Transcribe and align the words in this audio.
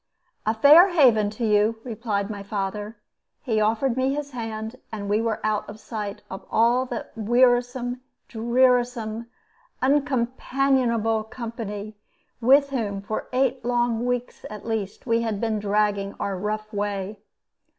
"A 0.47 0.55
fair 0.55 0.87
haven 0.93 1.29
to 1.29 1.45
you!" 1.45 1.75
replied 1.83 2.31
my 2.31 2.41
father. 2.41 2.97
He 3.43 3.61
offered 3.61 3.95
me 3.95 4.15
his 4.15 4.31
hand, 4.31 4.77
and 4.91 5.07
we 5.07 5.21
were 5.21 5.39
out 5.45 5.69
of 5.69 5.79
sight 5.79 6.23
of 6.27 6.43
all 6.49 6.87
that 6.87 7.11
wearisome, 7.15 8.01
drearisome, 8.27 9.27
uncompanionable 9.79 11.29
company 11.29 11.97
with 12.41 12.71
whom, 12.71 13.03
for 13.03 13.27
eight 13.31 13.63
long 13.63 14.03
weeks 14.07 14.43
at 14.49 14.65
least, 14.65 15.05
we 15.05 15.21
had 15.21 15.39
been 15.39 15.59
dragging 15.59 16.15
our 16.19 16.35
rough 16.35 16.73
way. 16.73 17.19